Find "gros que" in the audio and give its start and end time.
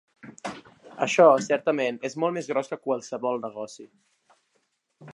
2.53-2.81